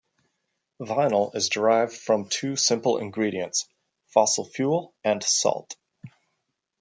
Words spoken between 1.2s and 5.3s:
is derived from two simple ingredients: fossil fuel and